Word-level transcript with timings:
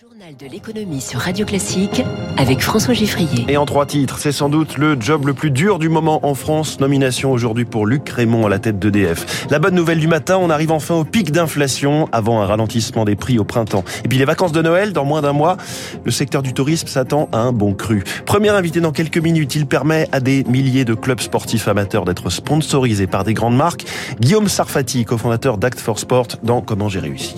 Journal 0.00 0.34
de 0.34 0.46
l'économie 0.46 1.02
sur 1.02 1.20
Radio 1.20 1.44
Classique 1.44 2.02
avec 2.38 2.62
François 2.62 2.94
Giffrier. 2.94 3.44
Et 3.48 3.58
en 3.58 3.66
trois 3.66 3.84
titres, 3.84 4.18
c'est 4.18 4.32
sans 4.32 4.48
doute 4.48 4.78
le 4.78 4.98
job 4.98 5.26
le 5.26 5.34
plus 5.34 5.50
dur 5.50 5.78
du 5.78 5.90
moment 5.90 6.24
en 6.24 6.34
France. 6.34 6.80
Nomination 6.80 7.30
aujourd'hui 7.32 7.66
pour 7.66 7.84
Luc 7.84 8.08
Raymond 8.08 8.46
à 8.46 8.48
la 8.48 8.58
tête 8.58 8.78
d'EDF. 8.78 9.46
La 9.50 9.58
bonne 9.58 9.74
nouvelle 9.74 9.98
du 9.98 10.08
matin, 10.08 10.38
on 10.40 10.48
arrive 10.48 10.70
enfin 10.70 10.94
au 10.94 11.04
pic 11.04 11.32
d'inflation 11.32 12.08
avant 12.12 12.40
un 12.40 12.46
ralentissement 12.46 13.04
des 13.04 13.14
prix 13.14 13.38
au 13.38 13.44
printemps. 13.44 13.84
Et 14.02 14.08
puis 14.08 14.16
les 14.16 14.24
vacances 14.24 14.52
de 14.52 14.62
Noël, 14.62 14.94
dans 14.94 15.04
moins 15.04 15.20
d'un 15.20 15.34
mois, 15.34 15.58
le 16.02 16.10
secteur 16.10 16.40
du 16.40 16.54
tourisme 16.54 16.86
s'attend 16.86 17.28
à 17.30 17.40
un 17.40 17.52
bon 17.52 17.74
cru. 17.74 18.02
Premier 18.24 18.48
invité 18.48 18.80
dans 18.80 18.92
quelques 18.92 19.18
minutes, 19.18 19.54
il 19.54 19.66
permet 19.66 20.08
à 20.12 20.20
des 20.20 20.44
milliers 20.44 20.86
de 20.86 20.94
clubs 20.94 21.20
sportifs 21.20 21.68
amateurs 21.68 22.06
d'être 22.06 22.30
sponsorisés 22.30 23.06
par 23.06 23.24
des 23.24 23.34
grandes 23.34 23.56
marques. 23.56 23.84
Guillaume 24.18 24.48
Sarfati, 24.48 25.04
cofondateur 25.04 25.58
d'Act 25.58 25.78
for 25.78 25.98
Sport 25.98 26.28
dans 26.42 26.62
Comment 26.62 26.88
j'ai 26.88 27.00
réussi. 27.00 27.34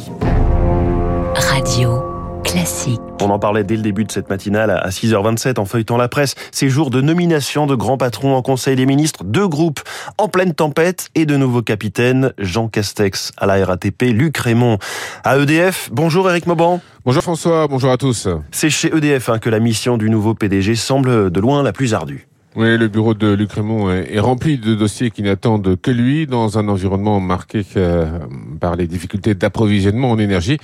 Radio 1.35 2.12
Classique. 2.53 3.01
On 3.23 3.31
en 3.31 3.39
parlait 3.39 3.65
dès 3.65 3.77
le 3.77 3.83
début 3.83 4.05
de 4.05 4.13
cette 4.13 4.29
matinale 4.29 4.71
à 4.71 4.91
6h27 4.91 5.59
en 5.59 5.65
feuilletant 5.65 5.97
la 5.97 6.09
presse. 6.09 6.35
Ces 6.51 6.69
jours 6.69 6.91
de 6.91 7.01
nomination 7.01 7.67
de 7.67 7.75
grands 7.75 7.97
patrons 7.97 8.37
en 8.37 8.43
Conseil 8.43 8.77
des 8.77 8.85
ministres, 8.85 9.25
deux 9.25 9.49
groupes 9.49 9.81
en 10.19 10.29
pleine 10.29 10.53
tempête 10.53 11.09
et 11.15 11.25
de 11.25 11.39
nouveaux 11.39 11.63
capitaines, 11.63 12.35
Jean 12.37 12.69
Castex 12.69 13.33
à 13.39 13.47
la 13.47 13.65
RATP, 13.65 14.03
Luc 14.13 14.37
Raymond 14.37 14.77
à 15.25 15.39
EDF. 15.39 15.89
Bonjour 15.93 16.29
Eric 16.29 16.47
Mauban. 16.47 16.83
Bonjour 17.07 17.23
François, 17.23 17.69
bonjour 17.69 17.91
à 17.91 17.97
tous. 17.97 18.29
C'est 18.51 18.69
chez 18.69 18.95
EDF 18.95 19.31
hein, 19.31 19.39
que 19.39 19.49
la 19.49 19.59
mission 19.59 19.97
du 19.97 20.11
nouveau 20.11 20.35
PDG 20.35 20.75
semble 20.75 21.31
de 21.31 21.41
loin 21.41 21.63
la 21.63 21.73
plus 21.73 21.95
ardue. 21.95 22.29
Oui, 22.55 22.77
le 22.77 22.89
bureau 22.89 23.15
de 23.15 23.33
Luc 23.33 23.53
Raymond 23.53 23.91
est 23.91 24.21
rempli 24.21 24.59
de 24.59 24.75
dossiers 24.75 25.11
qui 25.11 25.23
n'attendent 25.23 25.81
que 25.81 25.91
lui 25.91 26.27
dans 26.27 26.59
un 26.59 26.69
environnement 26.69 27.19
marqué 27.19 27.65
euh, 27.79 28.19
par 28.61 28.77
les 28.77 28.87
difficultés 28.87 29.35
d'approvisionnement 29.35 30.11
en 30.11 30.19
énergie. 30.19 30.59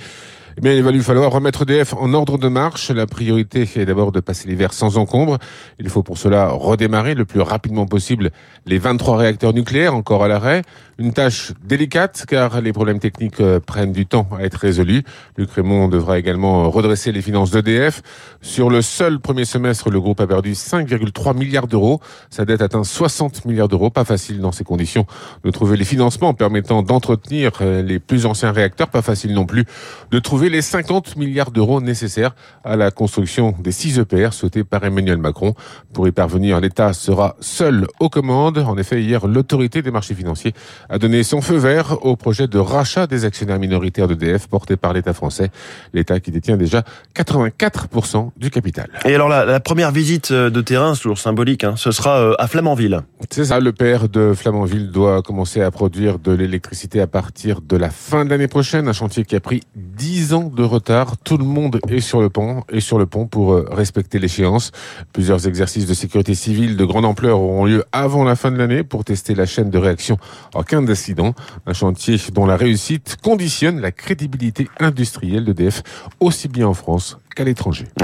Mais 0.61 0.75
il 0.75 0.83
va 0.83 0.91
lui 0.91 1.01
falloir 1.01 1.31
remettre 1.31 1.61
EDF 1.61 1.93
en 1.93 2.13
ordre 2.13 2.37
de 2.37 2.49
marche. 2.49 2.91
La 2.91 3.07
priorité 3.07 3.61
est 3.61 3.85
d'abord 3.85 4.11
de 4.11 4.19
passer 4.19 4.49
l'hiver 4.49 4.73
sans 4.73 4.97
encombre. 4.97 5.37
Il 5.79 5.87
faut 5.89 6.03
pour 6.03 6.17
cela 6.17 6.49
redémarrer 6.49 7.15
le 7.15 7.23
plus 7.23 7.39
rapidement 7.39 7.85
possible 7.85 8.31
les 8.65 8.77
23 8.77 9.17
réacteurs 9.17 9.53
nucléaires 9.53 9.95
encore 9.95 10.23
à 10.23 10.27
l'arrêt. 10.27 10.63
Une 10.99 11.13
tâche 11.13 11.53
délicate 11.63 12.25
car 12.27 12.59
les 12.59 12.73
problèmes 12.73 12.99
techniques 12.99 13.39
euh, 13.39 13.61
prennent 13.61 13.93
du 13.93 14.05
temps 14.05 14.27
à 14.37 14.43
être 14.43 14.55
résolus. 14.55 15.03
Luc 15.37 15.49
Raymond 15.49 15.87
devra 15.87 16.19
également 16.19 16.69
redresser 16.69 17.13
les 17.13 17.21
finances 17.21 17.51
d'EDF. 17.51 18.01
Sur 18.41 18.69
le 18.69 18.81
seul 18.81 19.21
premier 19.21 19.45
semestre, 19.45 19.89
le 19.89 20.01
groupe 20.01 20.19
a 20.19 20.27
perdu 20.27 20.51
5,3 20.51 21.37
milliards 21.37 21.67
d'euros. 21.67 22.01
Sa 22.29 22.43
dette 22.43 22.61
atteint 22.61 22.83
60 22.83 23.45
milliards 23.45 23.69
d'euros. 23.69 23.89
Pas 23.89 24.03
facile 24.03 24.41
dans 24.41 24.51
ces 24.51 24.65
conditions 24.65 25.05
de 25.45 25.51
trouver 25.51 25.77
les 25.77 25.85
financements 25.85 26.33
permettant 26.33 26.83
d'entretenir 26.83 27.53
euh, 27.61 27.81
les 27.81 27.99
plus 27.99 28.25
anciens 28.25 28.51
réacteurs. 28.51 28.89
Pas 28.89 29.01
facile 29.01 29.33
non 29.33 29.45
plus 29.45 29.63
de 30.11 30.19
trouver 30.19 30.49
les 30.49 30.61
50 30.61 31.15
milliards 31.15 31.51
d'euros 31.51 31.79
nécessaires 31.79 32.35
à 32.65 32.75
la 32.75 32.91
construction 32.91 33.55
des 33.57 33.71
6 33.71 33.99
EPR 33.99 34.33
souhaités 34.33 34.65
par 34.65 34.83
Emmanuel 34.83 35.17
Macron. 35.17 35.53
Pour 35.93 36.09
y 36.09 36.11
parvenir, 36.11 36.59
l'État 36.59 36.91
sera 36.91 37.37
seul 37.39 37.87
aux 38.01 38.09
commandes. 38.09 38.57
En 38.57 38.77
effet, 38.77 39.01
hier, 39.01 39.27
l'autorité 39.27 39.81
des 39.81 39.91
marchés 39.91 40.13
financiers 40.13 40.53
a 40.89 40.97
donné 40.97 41.23
son 41.23 41.41
feu 41.41 41.57
vert 41.57 41.97
au 42.05 42.15
projet 42.15 42.47
de 42.47 42.57
rachat 42.57 43.07
des 43.07 43.25
actionnaires 43.25 43.59
minoritaires 43.59 44.07
d'EDF 44.07 44.47
porté 44.47 44.75
par 44.75 44.93
l'État 44.93 45.13
français. 45.13 45.49
L'État 45.93 46.19
qui 46.19 46.31
détient 46.31 46.57
déjà 46.57 46.83
84% 47.15 48.31
du 48.37 48.49
capital. 48.49 48.89
Et 49.05 49.13
alors 49.15 49.29
la, 49.29 49.45
la 49.45 49.59
première 49.59 49.91
visite 49.91 50.31
de 50.33 50.61
terrain, 50.61 50.95
c'est 50.95 51.01
toujours 51.01 51.19
symbolique, 51.19 51.63
hein, 51.63 51.75
ce 51.77 51.91
sera 51.91 52.19
euh, 52.19 52.35
à 52.39 52.47
Flamanville. 52.47 53.01
C'est 53.29 53.45
ça, 53.45 53.59
le 53.59 53.71
père 53.71 54.09
de 54.09 54.33
Flamanville 54.33 54.91
doit 54.91 55.21
commencer 55.21 55.61
à 55.61 55.71
produire 55.71 56.19
de 56.19 56.31
l'électricité 56.31 57.01
à 57.01 57.07
partir 57.07 57.61
de 57.61 57.77
la 57.77 57.89
fin 57.89 58.25
de 58.25 58.29
l'année 58.29 58.47
prochaine, 58.47 58.87
un 58.87 58.93
chantier 58.93 59.25
qui 59.25 59.35
a 59.35 59.39
pris 59.39 59.61
10 59.75 60.33
ans 60.33 60.51
de 60.53 60.63
retard. 60.63 61.17
Tout 61.17 61.37
le 61.37 61.45
monde 61.45 61.79
est 61.89 61.99
sur 61.99 62.21
le 62.21 62.29
pont 62.29 62.63
et 62.71 62.79
sur 62.79 62.97
le 62.97 63.05
pont 63.05 63.27
pour 63.27 63.53
euh, 63.53 63.67
respecter 63.71 64.19
l'échéance. 64.19 64.71
Plusieurs 65.13 65.47
exercices 65.47 65.85
de 65.85 65.93
sécurité 65.93 66.33
civile 66.33 66.77
de 66.77 66.85
grande 66.85 67.05
ampleur 67.05 67.39
auront 67.39 67.65
lieu 67.65 67.83
avant 67.91 68.23
la 68.23 68.35
fin 68.35 68.51
de 68.51 68.57
l'année 68.57 68.83
pour 68.83 69.03
tester 69.05 69.35
la 69.35 69.45
chaîne 69.45 69.69
de 69.69 69.77
réaction 69.77 70.17
en 70.53 70.63
d'incident. 70.85 71.33
Un 71.65 71.73
chantier 71.73 72.17
dont 72.33 72.45
la 72.45 72.55
réussite 72.55 73.17
conditionne 73.21 73.79
la 73.79 73.91
crédibilité 73.91 74.67
industrielle 74.79 75.45
d'EDF, 75.45 75.83
aussi 76.19 76.47
bien 76.47 76.67
en 76.67 76.73
France 76.73 77.17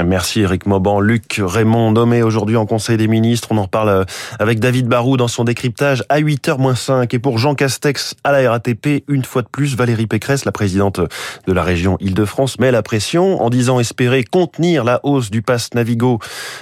Merci 0.06 0.42
Eric 0.42 0.66
Mauban. 0.66 1.02
Luc 1.02 1.42
Raymond, 1.44 1.92
nommé 1.92 2.24
aujourd'hui 2.24 2.56
en 2.56 2.66
Conseil 2.66 2.96
des 2.96 3.08
ministres. 3.08 3.50
On 3.52 3.58
en 3.58 3.64
reparle 3.64 3.90
euh, 3.90 4.04
avec 4.40 4.60
David 4.60 4.88
Barou 4.88 5.18
dans 5.18 5.28
son 5.28 5.44
décryptage 5.44 6.04
à 6.08 6.22
8h-5. 6.22 7.14
Et 7.14 7.20
pour 7.20 7.38
Jean 7.38 7.54
Castex 7.54 8.16
à 8.24 8.32
la 8.32 8.50
RATP, 8.50 9.04
une 9.10 9.26
fois 9.26 9.42
de 9.42 9.48
plus, 9.48 9.76
Valérie 9.76 10.08
Pécresse, 10.08 10.46
la 10.46 10.52
présidente 10.52 11.02
de 11.48 11.54
la 11.54 11.64
région 11.64 11.98
Île-de-France, 12.00 12.60
met 12.60 12.72
la 12.72 12.82
pression 12.82 13.42
en 13.42 13.50
disant 13.50 13.80
espérer 13.80 14.24
contenir 14.24 14.84
la 14.86 15.02
hausse 15.04 15.32
du 15.32 15.42
pass 15.42 15.74
Navigo 15.74 16.20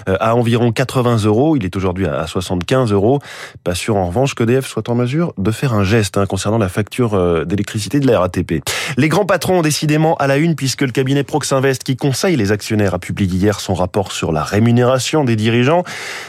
euh, 0.09 0.17
à 0.19 0.35
environ 0.35 0.71
80 0.71 1.25
euros. 1.25 1.55
Il 1.55 1.65
est 1.65 1.75
aujourd'hui 1.75 2.07
à 2.07 2.25
75 2.25 2.91
euros. 2.91 3.19
Pas 3.63 3.75
sûr 3.75 3.97
en 3.97 4.07
revanche 4.07 4.33
qu'EDF 4.33 4.65
soit 4.65 4.89
en 4.89 4.95
mesure 4.95 5.33
de 5.37 5.51
faire 5.51 5.73
un 5.73 5.83
geste 5.83 6.17
hein, 6.17 6.25
concernant 6.25 6.57
la 6.57 6.69
facture 6.69 7.13
euh, 7.13 7.45
d'électricité 7.45 7.99
de 7.99 8.07
la 8.07 8.19
RATP. 8.19 8.63
Les 8.97 9.09
grands 9.09 9.25
patrons 9.25 9.59
ont 9.59 9.61
décidément 9.61 10.15
à 10.15 10.25
la 10.25 10.37
une 10.37 10.55
puisque 10.55 10.81
le 10.81 10.91
cabinet 10.91 11.23
Proxinvest 11.23 11.83
qui 11.83 11.95
conseille 11.95 12.35
les 12.35 12.51
a 12.71 12.99
publié 12.99 13.37
hier 13.37 13.59
son 13.59 13.73
rapport 13.73 14.11
sur 14.11 14.31
la 14.31 14.43
rémunération 14.43 15.23
des 15.23 15.35
dirigeants. 15.35 15.83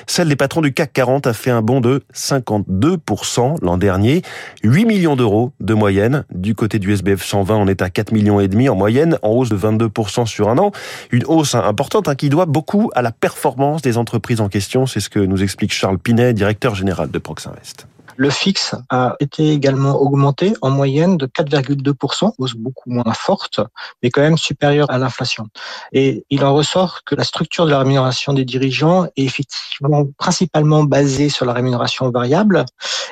Celle 0.06 0.28
des 0.28 0.36
patrons 0.36 0.60
du 0.60 0.72
CAC 0.72 0.92
40 0.92 1.26
a 1.26 1.32
fait 1.32 1.50
un 1.50 1.62
bond 1.62 1.80
de 1.80 2.02
52% 2.12 3.58
l'an 3.62 3.76
dernier. 3.78 4.22
8 4.62 4.84
millions 4.84 5.16
d'euros 5.16 5.52
de 5.60 5.74
moyenne. 5.74 6.24
Du 6.30 6.54
côté 6.54 6.78
du 6.78 6.92
SBF 6.92 7.24
120, 7.24 7.56
on 7.56 7.66
est 7.68 7.82
à 7.82 7.90
4 7.90 8.12
millions 8.12 8.40
et 8.40 8.48
demi 8.48 8.68
en 8.68 8.74
moyenne, 8.74 9.18
en 9.22 9.30
hausse 9.30 9.48
de 9.48 9.56
22% 9.56 10.26
sur 10.26 10.48
un 10.48 10.58
an. 10.58 10.72
Une 11.12 11.24
hausse 11.26 11.54
importante 11.54 12.08
hein, 12.08 12.14
qui 12.14 12.28
doit 12.28 12.46
beaucoup 12.46 12.90
à 12.94 13.02
la 13.02 13.12
performance 13.12 13.82
des 13.82 13.96
entreprises 13.96 14.40
en 14.40 14.48
question. 14.48 14.86
C'est 14.86 15.00
ce 15.00 15.08
que 15.08 15.20
nous 15.20 15.42
explique 15.42 15.72
Charles 15.72 15.98
Pinet, 15.98 16.34
directeur 16.34 16.74
général 16.74 17.10
de 17.10 17.18
Proxinvest. 17.18 17.86
Le 18.16 18.30
fixe 18.30 18.74
a 18.90 19.16
été 19.18 19.50
également 19.50 20.00
augmenté 20.00 20.54
en 20.62 20.70
moyenne 20.70 21.16
de 21.16 21.26
4,2%, 21.26 22.32
hausse 22.38 22.54
beaucoup 22.54 22.90
moins 22.90 23.12
forte, 23.12 23.60
mais 24.02 24.10
quand 24.10 24.20
même 24.20 24.38
supérieure 24.38 24.90
à 24.90 24.98
l'inflation. 24.98 25.48
Et 25.92 26.24
il 26.30 26.44
en 26.44 26.54
ressort 26.54 27.02
que 27.04 27.14
la 27.14 27.24
structure 27.24 27.66
de 27.66 27.70
la 27.70 27.78
rémunération 27.80 28.32
des 28.32 28.44
dirigeants 28.44 29.04
est 29.16 29.24
effectivement 29.24 30.06
principalement 30.18 30.84
basée 30.84 31.28
sur 31.28 31.44
la 31.44 31.52
rémunération 31.52 32.10
variable 32.10 32.64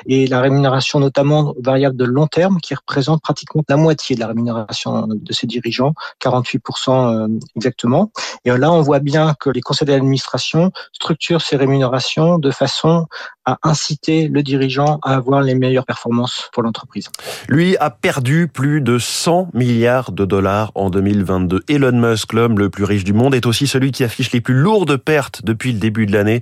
et 0.05 0.27
la 0.27 0.41
rémunération 0.41 0.99
notamment 0.99 1.53
variable 1.61 1.97
de 1.97 2.05
long 2.05 2.27
terme 2.27 2.59
qui 2.59 2.73
représente 2.73 3.21
pratiquement 3.21 3.63
la 3.67 3.77
moitié 3.77 4.15
de 4.15 4.21
la 4.21 4.27
rémunération 4.27 5.07
de 5.07 5.33
ces 5.33 5.47
dirigeants, 5.47 5.93
48% 6.21 6.89
euh, 6.89 7.39
exactement. 7.55 8.11
Et 8.45 8.51
là, 8.51 8.71
on 8.71 8.81
voit 8.81 8.99
bien 8.99 9.33
que 9.39 9.49
les 9.49 9.61
conseils 9.61 9.87
d'administration 9.87 10.71
structurent 10.93 11.41
ces 11.41 11.55
rémunérations 11.55 12.37
de 12.37 12.51
façon 12.51 13.07
à 13.45 13.57
inciter 13.63 14.27
le 14.27 14.43
dirigeant 14.43 14.99
à 15.03 15.15
avoir 15.15 15.41
les 15.41 15.55
meilleures 15.55 15.85
performances 15.85 16.49
pour 16.53 16.63
l'entreprise. 16.63 17.09
Lui 17.49 17.75
a 17.77 17.89
perdu 17.89 18.47
plus 18.47 18.81
de 18.81 18.97
100 18.97 19.49
milliards 19.53 20.11
de 20.11 20.25
dollars 20.25 20.71
en 20.75 20.89
2022. 20.89 21.61
Elon 21.67 21.91
Musk, 21.91 22.33
l'homme 22.33 22.57
le 22.57 22.69
plus 22.69 22.83
riche 22.83 23.03
du 23.03 23.13
monde, 23.13 23.35
est 23.35 23.45
aussi 23.45 23.67
celui 23.67 23.91
qui 23.91 24.03
affiche 24.03 24.31
les 24.31 24.41
plus 24.41 24.53
lourdes 24.53 24.97
pertes 24.97 25.43
depuis 25.43 25.73
le 25.73 25.79
début 25.79 26.05
de 26.05 26.13
l'année, 26.13 26.41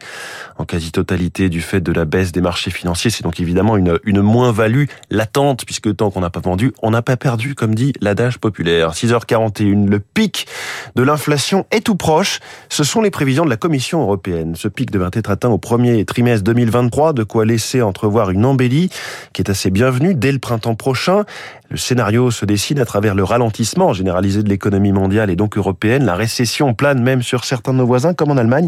en 0.57 0.65
quasi-totalité 0.65 1.49
du 1.49 1.61
fait 1.61 1.81
de 1.81 1.91
la 1.91 2.05
baisse 2.05 2.31
des 2.31 2.41
marchés 2.41 2.71
financiers. 2.71 3.09
C'est 3.09 3.23
donc 3.23 3.39
évidemment 3.39 3.77
une, 3.77 3.99
une 4.03 4.21
moins-value 4.21 4.85
latente, 5.09 5.65
puisque 5.65 5.95
tant 5.95 6.11
qu'on 6.11 6.21
n'a 6.21 6.29
pas 6.29 6.39
vendu, 6.39 6.73
on 6.81 6.91
n'a 6.91 7.01
pas 7.01 7.17
perdu, 7.17 7.55
comme 7.55 7.75
dit 7.75 7.93
l'adage 8.01 8.37
populaire. 8.37 8.93
6h41, 8.93 9.89
le 9.89 9.99
pic 9.99 10.47
de 10.95 11.03
l'inflation 11.03 11.65
est 11.71 11.81
tout 11.85 11.95
proche. 11.95 12.39
Ce 12.69 12.83
sont 12.83 13.01
les 13.01 13.11
prévisions 13.11 13.45
de 13.45 13.49
la 13.49 13.57
Commission 13.57 14.01
européenne. 14.01 14.55
Ce 14.55 14.67
pic 14.67 14.91
devrait 14.91 15.11
être 15.13 15.29
atteint 15.29 15.49
au 15.49 15.57
premier 15.57 16.05
trimestre 16.05 16.43
2023, 16.43 16.90
de 16.91 17.23
quoi 17.23 17.45
laisser 17.45 17.81
entrevoir 17.81 18.31
une 18.31 18.45
embellie 18.45 18.89
qui 19.31 19.41
est 19.41 19.49
assez 19.49 19.71
bienvenue 19.71 20.13
dès 20.13 20.31
le 20.31 20.39
printemps 20.39 20.75
prochain. 20.75 21.23
Le 21.69 21.77
scénario 21.77 22.31
se 22.31 22.43
dessine 22.43 22.79
à 22.79 22.85
travers 22.85 23.15
le 23.15 23.23
ralentissement 23.23 23.93
généralisé 23.93 24.43
de 24.43 24.49
l'économie 24.49 24.91
mondiale 24.91 25.29
et 25.29 25.37
donc 25.37 25.57
européenne. 25.57 26.03
La 26.03 26.15
récession 26.15 26.73
plane 26.73 27.01
même 27.01 27.21
sur 27.21 27.45
certains 27.45 27.71
de 27.71 27.77
nos 27.77 27.85
voisins, 27.85 28.13
comme 28.13 28.29
en 28.29 28.35
Allemagne, 28.35 28.67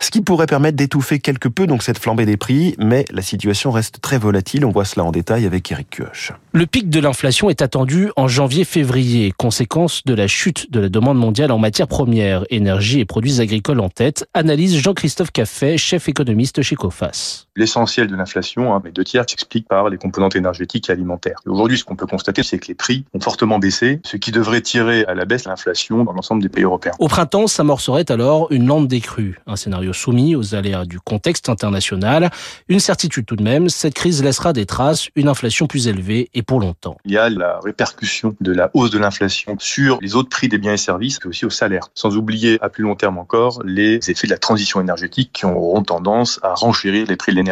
ce 0.00 0.12
qui 0.12 0.20
pourrait 0.20 0.46
permettre 0.46 0.76
d'étouffer 0.76 1.18
quelque 1.18 1.48
peu 1.48 1.66
donc 1.66 1.82
cette 1.82 1.98
flambée 1.98 2.24
des 2.24 2.36
prix. 2.36 2.76
Mais 2.78 3.04
la 3.10 3.20
situation 3.20 3.72
reste 3.72 4.00
très 4.00 4.16
volatile. 4.16 4.64
On 4.64 4.70
voit 4.70 4.84
cela 4.84 5.04
en 5.04 5.10
détail 5.10 5.44
avec 5.44 5.70
Eric 5.72 5.90
Kioch. 5.90 6.32
Le 6.52 6.66
pic 6.66 6.88
de 6.88 7.00
l'inflation 7.00 7.50
est 7.50 7.62
attendu 7.62 8.10
en 8.14 8.28
janvier-février, 8.28 9.32
conséquence 9.36 10.04
de 10.04 10.14
la 10.14 10.28
chute 10.28 10.70
de 10.70 10.78
la 10.78 10.88
demande 10.88 11.18
mondiale 11.18 11.50
en 11.50 11.58
matières 11.58 11.88
premières, 11.88 12.44
énergie 12.50 13.00
et 13.00 13.04
produits 13.04 13.40
agricoles 13.40 13.80
en 13.80 13.88
tête, 13.88 14.24
analyse 14.34 14.78
Jean-Christophe 14.78 15.32
Caffet, 15.32 15.76
chef 15.78 16.08
économiste 16.08 16.62
chez 16.62 16.76
COFAS. 16.76 17.46
L'essentiel 17.56 18.06
de 18.06 18.14
l'inflation, 18.14 18.74
hein, 18.74 18.82
les 18.84 18.92
deux 18.92 19.02
tiers, 19.02 19.24
s'explique 19.26 19.66
par 19.66 19.88
les 19.88 19.96
composantes 19.96 20.36
énergétiques 20.36 20.90
et 20.90 20.92
alimentaires. 20.92 21.40
Aujourd'hui, 21.46 21.78
ce 21.78 21.84
qu'on 21.84 21.96
peut 21.96 22.06
constater, 22.06 22.42
c'est 22.42 22.58
que 22.58 22.66
les 22.68 22.74
prix 22.74 23.06
ont 23.14 23.20
fortement 23.20 23.58
baissé, 23.58 24.00
ce 24.04 24.18
qui 24.18 24.30
devrait 24.30 24.60
tirer 24.60 25.06
à 25.06 25.14
la 25.14 25.24
baisse 25.24 25.46
l'inflation 25.46 26.04
dans 26.04 26.12
l'ensemble 26.12 26.42
des 26.42 26.50
pays 26.50 26.64
européens. 26.64 26.92
Au 26.98 27.08
printemps, 27.08 27.46
s'amorcerait 27.46 28.10
alors 28.10 28.52
une 28.52 28.66
lente 28.66 28.88
décrue, 28.88 29.40
un 29.46 29.56
scénario 29.56 29.94
soumis 29.94 30.36
aux 30.36 30.54
aléas 30.54 30.84
du 30.84 31.00
contexte 31.00 31.48
international. 31.48 32.30
Une 32.68 32.78
certitude 32.80 33.24
tout 33.24 33.36
de 33.36 33.42
même, 33.42 33.70
cette 33.70 33.94
crise 33.94 34.22
laissera 34.22 34.52
des 34.52 34.66
traces, 34.66 35.08
une 35.16 35.28
inflation 35.28 35.66
plus 35.66 35.88
élevée 35.88 36.28
et 36.34 36.42
pour 36.42 36.60
longtemps. 36.60 36.98
Il 37.06 37.12
y 37.12 37.18
a 37.18 37.30
la 37.30 37.58
répercussion 37.60 38.36
de 38.38 38.52
la 38.52 38.70
hausse 38.74 38.90
de 38.90 38.98
l'inflation 38.98 39.56
sur 39.58 39.98
les 40.02 40.14
autres 40.14 40.28
prix 40.28 40.48
des 40.48 40.58
biens 40.58 40.74
et 40.74 40.76
services, 40.76 41.20
mais 41.24 41.30
aussi 41.30 41.46
au 41.46 41.50
salaire. 41.50 41.88
Sans 41.94 42.18
oublier 42.18 42.58
à 42.60 42.68
plus 42.68 42.82
long 42.82 42.96
terme 42.96 43.16
encore 43.16 43.62
les 43.64 43.98
effets 44.10 44.26
de 44.26 44.32
la 44.32 44.38
transition 44.38 44.78
énergétique 44.78 45.30
qui 45.32 45.46
auront 45.46 45.82
tendance 45.82 46.38
à 46.42 46.52
renchérir 46.52 47.06
les 47.08 47.16
prix 47.16 47.32
de 47.32 47.36
l'énergie 47.36 47.45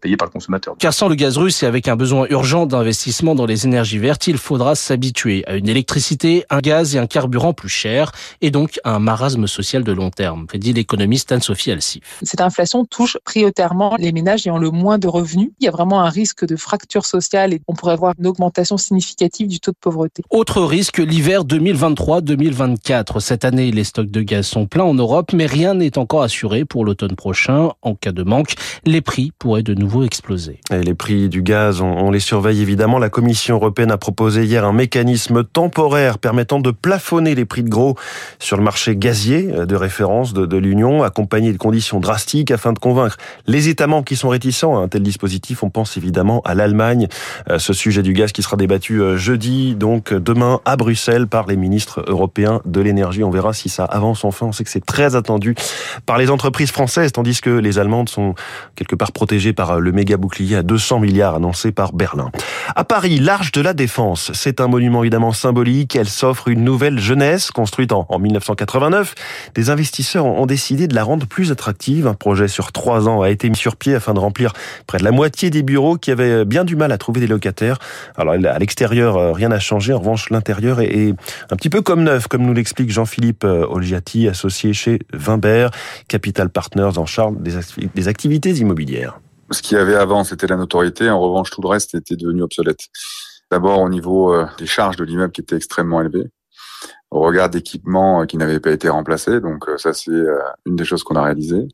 payés 0.00 0.16
par 0.16 0.28
le 0.28 0.32
consommateur. 0.32 0.76
Car 0.78 0.94
sans 0.94 1.08
le 1.08 1.14
gaz 1.14 1.36
russe 1.36 1.62
et 1.62 1.66
avec 1.66 1.88
un 1.88 1.96
besoin 1.96 2.26
urgent 2.30 2.66
d'investissement 2.66 3.34
dans 3.34 3.46
les 3.46 3.66
énergies 3.66 3.98
vertes, 3.98 4.26
il 4.26 4.38
faudra 4.38 4.74
s'habituer 4.74 5.44
à 5.46 5.56
une 5.56 5.68
électricité, 5.68 6.44
un 6.50 6.60
gaz 6.60 6.94
et 6.96 6.98
un 6.98 7.06
carburant 7.06 7.52
plus 7.52 7.68
chers 7.68 8.12
et 8.40 8.50
donc 8.50 8.80
à 8.84 8.94
un 8.94 8.98
marasme 8.98 9.46
social 9.46 9.84
de 9.84 9.92
long 9.92 10.10
terme, 10.10 10.46
prédit 10.46 10.72
l'économiste 10.72 11.32
Anne-Sophie 11.32 11.70
Alsif. 11.70 12.18
Cette 12.22 12.40
inflation 12.40 12.84
touche 12.84 13.16
prioritairement 13.24 13.96
les 13.98 14.12
ménages 14.12 14.46
ayant 14.46 14.58
le 14.58 14.70
moins 14.70 14.98
de 14.98 15.08
revenus. 15.08 15.50
Il 15.60 15.64
y 15.64 15.68
a 15.68 15.70
vraiment 15.70 16.00
un 16.00 16.08
risque 16.08 16.46
de 16.46 16.56
fracture 16.56 17.06
sociale 17.06 17.52
et 17.52 17.60
on 17.68 17.74
pourrait 17.74 17.96
voir 17.96 18.14
une 18.18 18.26
augmentation 18.26 18.76
significative 18.76 19.48
du 19.48 19.60
taux 19.60 19.72
de 19.72 19.76
pauvreté. 19.80 20.22
Autre 20.30 20.62
risque, 20.62 20.98
l'hiver 20.98 21.44
2023-2024. 21.44 23.20
Cette 23.20 23.44
année, 23.44 23.70
les 23.70 23.84
stocks 23.84 24.10
de 24.10 24.22
gaz 24.22 24.46
sont 24.46 24.66
pleins 24.66 24.84
en 24.84 24.94
Europe, 24.94 25.32
mais 25.32 25.46
rien 25.46 25.74
n'est 25.74 25.98
encore 25.98 26.22
assuré 26.22 26.64
pour 26.64 26.84
l'automne 26.84 27.16
prochain. 27.16 27.70
En 27.82 27.94
cas 27.94 28.12
de 28.12 28.22
manque, 28.22 28.54
les 28.84 29.00
prix 29.00 29.32
pourraient 29.38 29.62
de 29.62 29.74
nouveau 29.74 30.04
exploser. 30.04 30.60
Les 30.70 30.94
prix 30.94 31.28
du 31.28 31.42
gaz, 31.42 31.80
on, 31.80 32.10
les 32.10 32.20
surveille 32.20 32.62
évidemment. 32.62 32.98
La 32.98 33.10
Commission 33.10 33.56
européenne 33.56 33.90
a 33.90 33.98
proposé 33.98 34.44
hier 34.44 34.64
un 34.64 34.72
mécanisme 34.72 35.44
temporaire 35.44 36.18
permettant 36.18 36.60
de 36.60 36.70
plafonner 36.70 37.34
les 37.34 37.44
prix 37.44 37.62
de 37.62 37.68
gros 37.68 37.96
sur 38.38 38.56
le 38.56 38.62
marché 38.62 38.96
gazier 38.96 39.42
de 39.42 39.76
référence 39.76 40.32
de, 40.32 40.46
de 40.46 40.56
l'Union, 40.56 41.02
accompagné 41.02 41.52
de 41.52 41.58
conditions 41.58 42.00
drastiques 42.00 42.50
afin 42.50 42.72
de 42.72 42.78
convaincre 42.78 43.16
les 43.46 43.68
États 43.68 43.86
membres 43.86 44.04
qui 44.04 44.16
sont 44.16 44.28
réticents 44.28 44.78
à 44.78 44.80
un 44.80 44.88
tel 44.88 45.02
dispositif. 45.02 45.62
On 45.62 45.70
pense 45.70 45.96
évidemment 45.96 46.40
à 46.44 46.54
l'Allemagne. 46.54 47.08
Euh, 47.50 47.58
ce 47.58 47.72
sujet 47.72 48.02
du 48.02 48.12
gaz 48.12 48.32
qui 48.32 48.42
sera 48.42 48.56
débattu 48.56 49.00
euh, 49.00 49.16
jeudi, 49.16 49.74
donc 49.74 50.12
demain 50.12 50.60
à 50.64 50.76
Bruxelles 50.76 51.26
par 51.26 51.46
les 51.46 51.56
ministres 51.56 52.04
européens 52.06 52.60
de 52.64 52.80
l'énergie. 52.80 53.24
On 53.24 53.30
verra 53.30 53.52
si 53.52 53.68
ça 53.68 53.84
avance 53.84 54.24
enfin. 54.24 54.46
On 54.46 54.52
sait 54.52 54.64
que 54.64 54.70
c'est 54.70 54.84
très 54.84 55.16
attendu 55.16 55.54
par 56.06 56.18
les 56.18 56.30
entreprises 56.30 56.70
françaises, 56.70 57.12
tandis 57.12 57.40
que 57.40 57.50
les 57.50 57.78
Allemandes 57.78 58.08
sont 58.08 58.34
quelque 58.76 58.94
part 58.94 59.12
protégées 59.24 59.54
par 59.54 59.80
le 59.80 59.90
méga 59.90 60.18
bouclier 60.18 60.56
à 60.56 60.62
200 60.62 61.00
milliards 61.00 61.34
annoncé 61.34 61.72
par 61.72 61.94
Berlin. 61.94 62.30
À 62.76 62.84
Paris, 62.84 63.18
l'Arche 63.18 63.52
de 63.52 63.62
la 63.62 63.72
Défense, 63.72 64.30
c'est 64.34 64.60
un 64.60 64.68
monument 64.68 65.02
évidemment 65.02 65.32
symbolique. 65.32 65.96
Elle 65.96 66.10
s'offre 66.10 66.48
une 66.48 66.62
nouvelle 66.62 66.98
jeunesse 66.98 67.50
construite 67.50 67.92
en, 67.92 68.04
en 68.10 68.18
1989. 68.18 69.14
Des 69.54 69.70
investisseurs 69.70 70.26
ont 70.26 70.44
décidé 70.44 70.88
de 70.88 70.94
la 70.94 71.04
rendre 71.04 71.26
plus 71.26 71.50
attractive. 71.50 72.06
Un 72.06 72.12
projet 72.12 72.48
sur 72.48 72.70
trois 72.70 73.08
ans 73.08 73.22
a 73.22 73.30
été 73.30 73.48
mis 73.48 73.56
sur 73.56 73.76
pied 73.76 73.94
afin 73.94 74.12
de 74.12 74.18
remplir 74.18 74.52
près 74.86 74.98
de 74.98 75.04
la 75.04 75.10
moitié 75.10 75.48
des 75.48 75.62
bureaux 75.62 75.96
qui 75.96 76.10
avaient 76.10 76.44
bien 76.44 76.64
du 76.64 76.76
mal 76.76 76.92
à 76.92 76.98
trouver 76.98 77.20
des 77.22 77.26
locataires. 77.26 77.78
Alors 78.18 78.34
à 78.34 78.58
l'extérieur, 78.58 79.16
euh, 79.16 79.32
rien 79.32 79.48
n'a 79.48 79.58
changé. 79.58 79.94
En 79.94 80.00
revanche, 80.00 80.28
l'intérieur 80.28 80.82
est 80.82 81.14
un 81.50 81.56
petit 81.56 81.70
peu 81.70 81.80
comme 81.80 82.02
neuf, 82.02 82.26
comme 82.26 82.42
nous 82.42 82.52
l'explique 82.52 82.90
Jean-Philippe 82.90 83.44
euh, 83.44 83.66
Olgiati, 83.70 84.28
associé 84.28 84.74
chez 84.74 84.98
Vimbert, 85.14 85.70
Capital 86.08 86.50
Partners 86.50 86.98
en 86.98 87.06
charge 87.06 87.36
des 87.38 88.08
activités 88.08 88.50
immobilières. 88.50 89.13
Ce 89.54 89.62
qu'il 89.62 89.78
y 89.78 89.80
avait 89.80 89.94
avant, 89.94 90.24
c'était 90.24 90.48
la 90.48 90.56
notoriété. 90.56 91.08
En 91.08 91.20
revanche, 91.20 91.50
tout 91.50 91.62
le 91.62 91.68
reste 91.68 91.94
était 91.94 92.16
devenu 92.16 92.42
obsolète. 92.42 92.88
D'abord 93.52 93.80
au 93.80 93.88
niveau 93.88 94.34
euh, 94.34 94.46
des 94.58 94.66
charges 94.66 94.96
de 94.96 95.04
l'immeuble 95.04 95.32
qui 95.32 95.42
étaient 95.42 95.54
extrêmement 95.54 96.00
élevées, 96.00 96.28
au 97.12 97.20
regard 97.20 97.50
d'équipements 97.50 98.26
qui 98.26 98.36
n'avaient 98.36 98.58
pas 98.58 98.72
été 98.72 98.88
remplacés. 98.88 99.40
Donc 99.40 99.66
ça, 99.76 99.92
c'est 99.92 100.10
une 100.66 100.74
des 100.74 100.84
choses 100.84 101.04
qu'on 101.04 101.14
a 101.14 101.22
réalisées. 101.22 101.68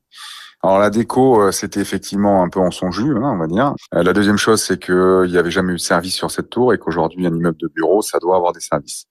Alors 0.63 0.79
la 0.79 0.91
déco, 0.91 1.51
c'était 1.53 1.81
effectivement 1.81 2.43
un 2.43 2.51
peu 2.51 2.61
en 2.61 2.71
son 2.71 2.91
jus, 2.91 3.17
hein, 3.17 3.33
on 3.33 3.39
va 3.39 3.47
dire. 3.47 3.73
La 3.93 4.13
deuxième 4.13 4.37
chose, 4.37 4.61
c'est 4.63 4.79
qu'il 4.79 5.31
n'y 5.31 5.39
avait 5.39 5.51
jamais 5.51 5.73
eu 5.73 5.77
de 5.77 5.81
service 5.81 6.15
sur 6.15 6.31
cette 6.31 6.51
tour 6.51 6.75
et 6.75 6.79
qu'aujourd'hui, 6.79 7.27
un 7.27 7.35
immeuble 7.35 7.57
de 7.57 7.69
bureau, 7.69 8.03
ça 8.03 8.19
doit 8.19 8.37
avoir 8.37 8.53
des 8.53 8.61
services. 8.61 9.07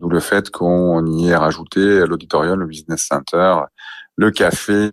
D'où 0.00 0.08
le 0.08 0.20
fait 0.20 0.50
qu'on 0.50 1.04
y 1.04 1.28
ait 1.28 1.36
rajouté 1.36 2.06
l'auditorium, 2.06 2.58
le 2.58 2.66
business 2.66 3.06
center, 3.06 3.56
le 4.16 4.30
café. 4.30 4.92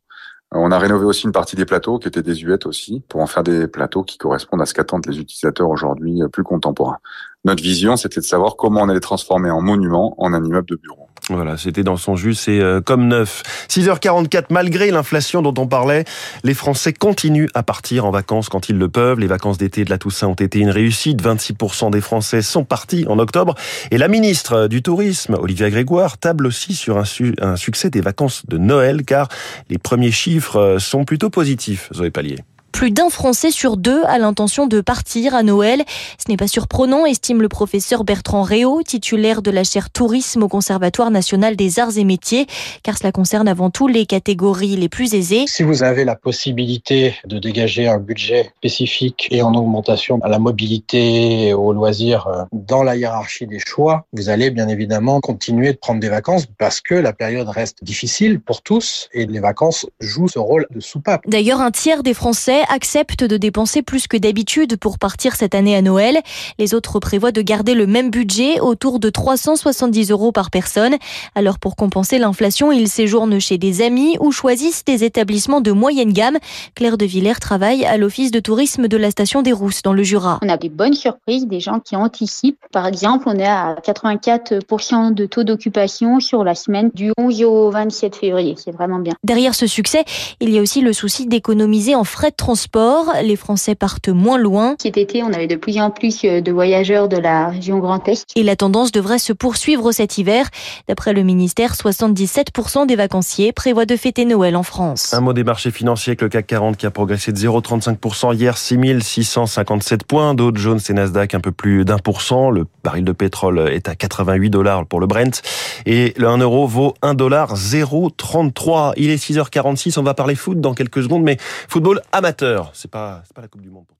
On 0.54 0.72
a 0.72 0.80
rénové 0.80 1.06
aussi 1.06 1.26
une 1.26 1.32
partie 1.32 1.56
des 1.56 1.66
plateaux 1.66 1.98
qui 1.98 2.10
étaient 2.10 2.22
désuètes 2.22 2.66
aussi 2.66 3.02
pour 3.08 3.22
en 3.22 3.28
faire 3.28 3.44
des 3.44 3.68
plateaux 3.68 4.04
qui 4.04 4.18
correspondent 4.18 4.62
à 4.62 4.66
ce 4.66 4.74
qu'attendent 4.74 5.06
les 5.06 5.18
utilisateurs 5.18 5.70
aujourd'hui 5.70 6.20
plus 6.32 6.44
contemporains. 6.44 7.00
Notre 7.46 7.64
vision, 7.64 7.96
c'était 7.96 8.20
de 8.20 8.26
savoir 8.26 8.58
comment 8.58 8.82
on 8.82 8.90
allait 8.90 9.00
transformer 9.00 9.50
en 9.50 9.62
monument 9.62 10.14
en 10.22 10.34
un 10.34 10.44
immeuble 10.44 10.68
de 10.68 10.76
bureau. 10.76 11.01
Voilà, 11.30 11.58
c'était 11.58 11.84
dans 11.84 11.98
son 11.98 12.16
jus, 12.16 12.34
c'est 12.34 12.60
comme 12.86 13.08
neuf. 13.08 13.44
6h44, 13.70 14.46
malgré 14.50 14.92
l'inflation 14.92 15.42
dont 15.42 15.54
on 15.58 15.68
parlait, 15.68 16.04
les 16.44 16.54
Français 16.54 16.94
continuent 16.94 17.48
à 17.54 17.64
partir 17.64 18.06
en 18.06 18.12
vacances 18.12 18.50
quand 18.50 18.70
ils 18.70 18.78
le 18.78 18.90
peuvent. 18.90 19.20
Les 19.20 19.28
vacances 19.28 19.58
d'été 19.58 19.86
de 19.86 19.90
la 19.90 19.98
Toussaint 19.98 20.28
ont 20.28 20.34
été 20.34 20.60
une 20.60 20.72
réussite. 20.72 21.22
26% 21.22 21.92
des 21.92 22.02
Français 22.02 22.42
sont 22.42 22.64
partis 22.64 23.06
en 23.08 23.20
octobre. 23.20 23.56
Et 23.92 23.98
la 23.98 24.08
ministre 24.08 24.68
du 24.68 24.82
Tourisme, 24.82 25.36
Olivia 25.36 25.70
Grégoire, 25.70 26.18
table 26.18 26.48
aussi 26.48 26.74
sur 26.74 26.98
un, 26.98 27.06
su 27.06 27.36
un 27.40 27.56
succès 27.56 27.90
des 27.90 28.02
vacances 28.02 28.46
de 28.48 28.58
Noël, 28.58 29.04
car 29.04 29.30
les 29.70 29.78
premiers 29.78 30.12
chiffres 30.12 30.78
sont 30.80 31.06
plutôt 31.06 31.30
positifs, 31.30 31.90
Zoé 31.94 32.10
Pallier. 32.12 32.38
Plus 32.72 32.92
d'un 32.92 33.10
Français 33.10 33.52
sur 33.52 33.78
deux 33.78 34.04
a 34.06 34.18
l'intention 34.18 34.66
de 34.66 34.82
partir 34.82 35.36
à 35.36 35.44
Noël. 35.44 35.84
Ce 36.18 36.30
n'est 36.30 36.38
pas 36.38 36.48
surprenant, 36.48 37.06
estime 37.06 37.42
le 37.42 37.50
professeur 37.50 38.04
Bertrand 38.04 38.44
Réau, 38.44 38.82
titulaire 38.84 39.42
de 39.42 39.52
la 39.52 39.64
chaire 39.64 39.90
tourisme 39.90 40.44
au 40.44 40.48
Conservatoire 40.48 41.12
national 41.12 41.56
des 41.56 41.80
arts 41.80 41.98
et 41.98 42.04
métiers, 42.04 42.48
car 42.84 42.98
cela 42.98 43.12
concerne 43.12 43.48
avant 43.48 43.70
tout 43.70 43.88
les 43.88 44.06
catégories 44.06 44.76
les 44.76 44.90
plus 44.90 45.14
aisées. 45.14 45.46
Si 45.48 45.64
vous 45.64 45.84
avez 45.84 46.06
la 46.06 46.16
possibilité 46.16 47.16
de 47.26 47.40
dégager 47.40 47.88
un 47.88 47.98
budget 47.98 48.52
spécifique 48.58 49.28
et 49.32 49.42
en 49.42 49.54
augmentation 49.54 50.20
à 50.22 50.30
la 50.30 50.40
mobilité 50.40 51.48
et 51.48 51.54
aux 51.54 51.74
loisirs 51.74 52.28
euh, 52.28 52.44
dans 52.52 52.84
la 52.84 52.96
hiérarchie 52.96 53.48
des 53.48 53.60
choix, 53.60 54.06
vous 54.14 54.30
allez 54.30 54.50
bien 54.50 54.68
évidemment 54.68 55.20
continuer 55.20 55.74
de 55.74 55.78
prendre 55.78 56.00
des 56.00 56.10
vacances 56.10 56.48
parce 56.58 56.82
que 56.82 56.96
la 56.96 57.14
période 57.14 57.50
reste 57.50 57.84
difficile 57.84 58.40
pour 58.40 58.62
tous 58.62 59.10
et 59.14 59.26
les 59.26 59.40
vacances 59.40 59.86
jouent 60.00 60.28
ce 60.28 60.40
rôle 60.40 60.66
de 60.72 60.80
soupape. 60.80 61.22
D'ailleurs, 61.28 61.62
un 61.62 61.72
tiers 61.72 62.04
des 62.04 62.14
Français 62.14 62.61
acceptent 62.70 63.24
de 63.24 63.38
dépenser 63.38 63.82
plus 63.82 64.08
que 64.08 64.18
d'habitude 64.18 64.78
pour 64.78 65.00
partir 65.00 65.36
cette 65.36 65.56
année 65.56 65.76
à 65.76 65.82
Noël. 65.82 66.20
Les 66.60 66.74
autres 66.74 67.00
prévoient 67.00 67.32
de 67.32 67.42
garder 67.42 67.74
le 67.74 67.88
même 67.88 68.10
budget, 68.10 68.60
autour 68.60 69.00
de 69.00 69.10
370 69.10 70.12
euros 70.12 70.32
par 70.32 70.52
personne. 70.52 70.96
Alors 71.36 71.60
pour 71.60 71.76
compenser 71.76 72.20
l'inflation, 72.20 72.72
ils 72.72 72.88
séjournent 72.88 73.40
chez 73.40 73.58
des 73.58 73.82
amis 73.82 74.18
ou 74.20 74.32
choisissent 74.32 74.86
des 74.86 75.04
établissements 75.04 75.62
de 75.62 75.72
moyenne 75.72 76.14
gamme. 76.14 76.38
Claire 76.76 76.98
de 76.98 77.06
Villers 77.06 77.40
travaille 77.40 77.86
à 77.86 77.98
l'office 77.98 78.32
de 78.32 78.40
tourisme 78.40 78.88
de 78.88 78.98
la 78.98 79.12
station 79.12 79.42
des 79.42 79.52
Rousses 79.52 79.82
dans 79.82 79.94
le 79.94 80.04
Jura. 80.04 80.40
On 80.42 80.50
a 80.50 80.58
des 80.58 80.70
bonnes 80.70 80.94
surprises, 80.94 81.48
des 81.48 81.60
gens 81.60 81.80
qui 81.80 81.96
anticipent. 81.96 82.60
Par 82.72 82.88
exemple, 82.88 83.26
on 83.28 83.38
est 83.38 83.48
à 83.48 83.76
84% 83.84 85.14
de 85.14 85.26
taux 85.26 85.44
d'occupation 85.44 86.20
sur 86.20 86.44
la 86.44 86.56
semaine 86.56 86.92
du 86.94 87.12
11 87.18 87.44
au 87.44 87.72
27 87.72 88.16
février. 88.16 88.56
C'est 88.58 88.72
vraiment 88.72 89.00
bien. 89.00 89.14
Derrière 89.24 89.56
ce 89.56 89.68
succès, 89.68 90.04
il 90.40 90.50
y 90.50 90.60
a 90.60 90.62
aussi 90.62 90.82
le 90.82 90.94
souci 90.94 91.28
d'économiser 91.28 91.96
en 91.96 92.04
frais 92.04 92.32
de 92.32 92.36
transport 92.36 92.51
transport. 92.52 93.14
Les 93.24 93.38
Français 93.38 93.76
partent 93.76 94.10
moins 94.10 94.38
loin. 94.38 94.76
Cet 94.82 94.98
été, 94.98 95.24
on 95.24 95.32
avait 95.32 95.48
de 95.48 95.56
plus 95.56 95.80
en 95.80 95.90
plus 95.90 96.24
de 96.24 96.52
voyageurs 96.52 97.08
de 97.08 97.16
la 97.16 97.48
région 97.48 97.80
Grand 97.80 98.06
Est. 98.10 98.26
Et 98.36 98.44
la 98.44 98.58
tendance 98.58 98.92
devrait 98.92 99.20
se 99.20 99.32
poursuivre 99.32 99.94
cet 99.94 100.18
hiver. 100.18 100.50
D'après 100.90 101.14
le 101.14 101.24
ministère, 101.24 101.76
77% 101.76 102.88
des 102.88 102.98
vacanciers 102.98 103.54
prévoient 103.54 103.86
de 103.86 103.96
fêter 103.96 104.26
Noël 104.26 104.58
en 104.58 104.64
France. 104.64 105.14
Un 105.14 105.22
mot 105.22 105.32
des 105.32 105.46
marchés 105.46 105.72
financiers 105.72 106.12
avec 106.12 106.24
le 106.24 106.28
CAC 106.28 106.48
40 106.48 106.76
qui 106.76 106.86
a 106.86 106.92
progressé 106.92 107.32
de 107.32 107.38
0,35% 107.38 108.36
hier, 108.36 108.58
6657 108.58 110.04
points. 110.04 110.34
D'autres 110.34 110.60
Jones 110.60 110.82
et 110.90 110.94
Nasdaq 110.94 111.34
un 111.34 111.40
peu 111.40 111.54
plus 111.54 111.86
d'un 111.86 112.00
pour 112.00 112.22
cent. 112.22 112.50
Le 112.50 112.66
baril 112.84 113.06
de 113.06 113.14
pétrole 113.14 113.70
est 113.72 113.88
à 113.88 113.96
88 113.96 114.50
dollars 114.50 114.86
pour 114.88 115.00
le 115.00 115.08
Brent. 115.08 115.42
Et 115.86 116.14
le 116.18 116.28
1 116.28 116.40
euro 116.40 116.68
vaut 116.68 116.96
1 117.02 117.14
dollar 117.14 117.56
0,33. 117.56 118.92
Il 118.98 119.10
est 119.10 119.24
6h46. 119.24 119.98
On 119.98 120.04
va 120.04 120.14
parler 120.14 120.36
foot 120.36 120.60
dans 120.60 120.74
quelques 120.74 121.04
secondes, 121.04 121.24
mais 121.24 121.38
football 121.70 122.02
amateur. 122.12 122.41
C'est 122.74 122.90
pas, 122.90 123.24
la 123.38 123.48
Coupe 123.48 123.62
du 123.62 123.70
Monde 123.70 123.86
pour 123.86 123.98